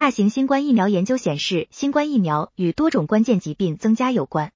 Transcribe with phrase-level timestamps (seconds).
[0.00, 4.50] 大型新冠疫苗研究显示，新冠疫苗与多种关键疾病增加有关。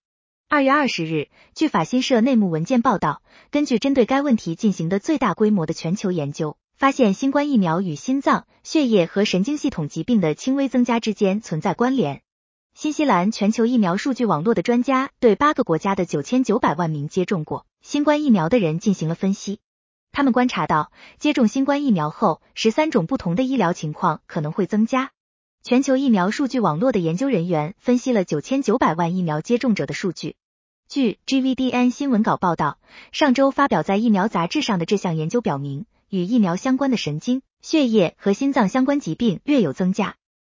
[0.49, 3.21] 二月二十日，据法新社内幕文件报道，
[3.51, 12.23] 根据针对该问题进行的最大规模的全球研究，发现新冠疫苗与心脏、血液和神经系统疾病的轻微增加之间存在关联。
[12.73, 19.59] 新西兰全球疫苗数据网络的专家对八个国家的九千九百万名接种过新冠疫苗的人进行了分析，
[20.11, 25.11] 他们观察到，接种新冠疫苗后，十三种不同的医疗情况可能会增加。
[25.67, 30.37] 全球疫苗数据网络的研究人员分析了九千九百万疫苗接种者的数据。
[30.91, 32.79] 据 GVDN 新闻稿报道，
[33.13, 40.17] 上周发表在疫苗杂志上的这项研究表明，与疫苗相关的神经、血液和心脏相关疾病略有增加。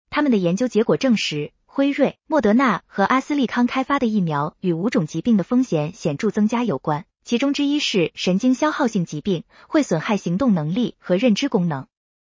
[0.09, 11.85] 他们的研究结果证实，辉瑞、莫德纳和阿斯利康开发的疫苗与五种疾病的风险显著增加有关，其中之一是神经消耗性疾病，会损害行动能力和认知功能。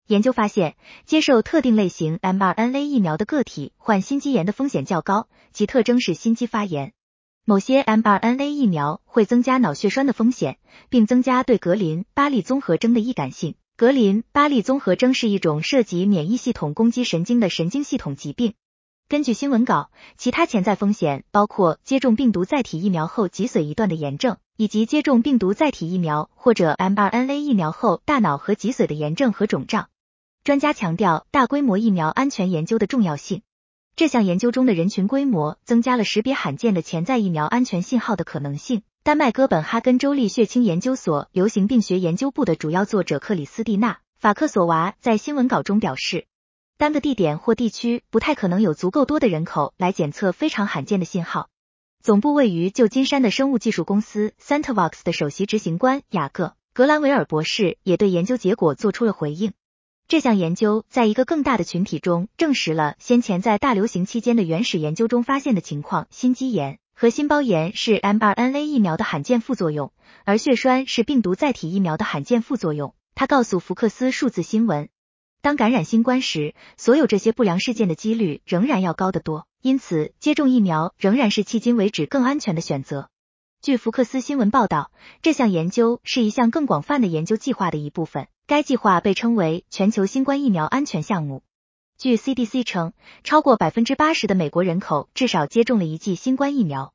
[0.06, 6.92] 研究发现，接受特定类型 mRNA 疫苗的个体患心肌炎的风险较高，其特征是心肌发炎。
[7.44, 10.58] 某些 mRNA 疫苗会增加脑血栓的风险，
[10.88, 13.54] 并增加对格林巴利综合征的易感性。
[13.76, 18.54] 格林巴利综合征是一种涉及免疫系统攻击神经的神经系统疾病。
[19.08, 29.88] 根据新闻稿，其他潜在风险包括接种病毒载体疫苗后脊髓一段的炎症，以及接种病毒载体疫苗或者 mRNA 疫苗后大脑和脊髓的炎症和肿胀。
[30.44, 33.42] 专家强调大规模疫苗安全研究的重要性。
[33.94, 38.82] 这项研究中的人群规模增加了识别罕见的潜在疫苗安全信号的可能性。
[39.02, 46.26] 丹麦哥本哈根州立血清研究所流行病学研究部的主要作者克里斯蒂娜·法克索娃在新闻稿中表示，
[46.78, 51.48] 单个地点或地区不太可能有足够多的人口来检测非常罕见的信号。
[52.02, 59.52] 总部位于旧金山的生物技术公司 Centervox 的首席执行官雅各·格兰维尔博士也对研究结果做出了回应。
[60.08, 69.92] 这项研究在一个更大的群体中证实了先前在大流行期间的原始研究中发现的情况：心肌炎和心包炎是 mRNA 疫苗的罕见副作用，
[70.24, 72.96] 而血栓是病毒载体疫苗的罕见副作用。
[73.14, 74.88] 他告诉福克斯数字新闻，
[75.40, 83.08] 当感染新冠时，所有这些不良事件的几率仍然要高得多，因此接种疫苗仍然是迄今为止更安全的选择。
[83.60, 84.90] 据福克斯新闻报道，
[85.22, 88.26] 这项研究是一项更广泛的研究计划的一部分。
[88.48, 91.44] 该计划被称为全球新冠疫苗安全项目。
[91.96, 96.92] 据 CDC 称，超过百分之八十的美国人口至少接种了一剂新冠疫苗。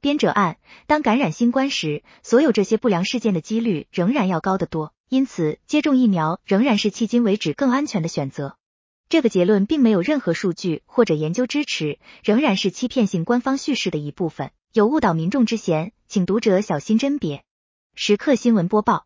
[0.00, 0.56] 编者按，
[0.88, 8.56] 当感染新冠时，所有这些不良事件的几率仍然要高得多，因此接种疫苗仍然是迄今为止更安全的选择。
[9.08, 17.42] 这个结论并没有任何数据或者研究支持，仍然是欺骗性官方叙事的一部分，有误导民众之嫌，请读者小心甄别。
[17.94, 18.96] 时刻新闻播报。